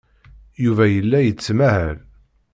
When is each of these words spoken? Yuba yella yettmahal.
Yuba 0.63 0.85
yella 0.93 1.19
yettmahal. 1.21 1.97